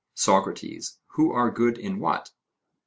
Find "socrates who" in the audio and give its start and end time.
0.15-1.31